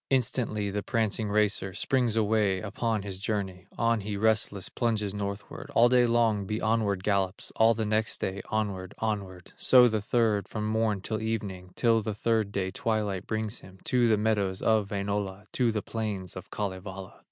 [0.09, 5.89] Instantly the prancing racer Springs away upon his journey; On he, restless, plunges northward, All
[5.89, 10.65] day long he onward gallops, All the next day, onward, onward, So the third from
[10.65, 15.45] morn till evening, Till the third day twilight brings him To the meadows of Wainola,
[15.51, 17.19] To the plains of Kalevala.